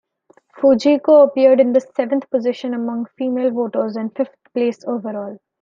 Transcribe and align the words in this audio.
Fujiko 0.57 1.21
appeared 1.23 1.59
in 1.59 1.73
the 1.73 1.79
seventh 1.79 2.27
position 2.31 2.73
among 2.73 3.05
female 3.19 3.51
voters, 3.51 3.95
and 3.95 4.11
fifth 4.15 4.35
place 4.51 4.83
overall. 4.87 5.37